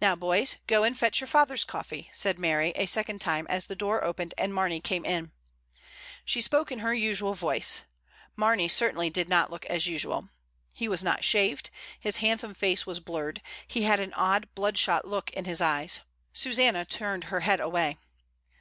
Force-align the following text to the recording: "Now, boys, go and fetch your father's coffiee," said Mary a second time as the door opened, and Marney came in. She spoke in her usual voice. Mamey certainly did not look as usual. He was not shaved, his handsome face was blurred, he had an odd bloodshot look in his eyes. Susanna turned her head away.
"Now, 0.00 0.14
boys, 0.14 0.58
go 0.68 0.84
and 0.84 0.96
fetch 0.96 1.18
your 1.20 1.26
father's 1.26 1.64
coffiee," 1.64 2.08
said 2.12 2.38
Mary 2.38 2.70
a 2.76 2.86
second 2.86 3.20
time 3.20 3.48
as 3.50 3.66
the 3.66 3.74
door 3.74 4.04
opened, 4.04 4.32
and 4.38 4.54
Marney 4.54 4.80
came 4.80 5.04
in. 5.04 5.32
She 6.24 6.40
spoke 6.40 6.70
in 6.70 6.78
her 6.78 6.94
usual 6.94 7.34
voice. 7.34 7.82
Mamey 8.36 8.68
certainly 8.68 9.10
did 9.10 9.28
not 9.28 9.50
look 9.50 9.66
as 9.66 9.88
usual. 9.88 10.28
He 10.72 10.86
was 10.86 11.02
not 11.02 11.24
shaved, 11.24 11.70
his 11.98 12.18
handsome 12.18 12.54
face 12.54 12.86
was 12.86 13.00
blurred, 13.00 13.42
he 13.66 13.82
had 13.82 13.98
an 13.98 14.14
odd 14.14 14.48
bloodshot 14.54 15.04
look 15.04 15.30
in 15.32 15.46
his 15.46 15.60
eyes. 15.60 15.98
Susanna 16.32 16.84
turned 16.84 17.24
her 17.24 17.40
head 17.40 17.58
away. 17.60 17.98